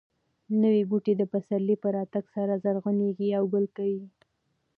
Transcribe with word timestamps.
نوي 0.61 0.81
بوټي 0.89 1.13
د 1.17 1.23
پسرلي 1.31 1.75
په 1.83 1.87
راتګ 1.95 2.25
سره 2.35 2.53
زرغونېږي 2.63 3.29
او 3.37 3.43
ګل 3.53 3.65
کوي. 3.77 4.03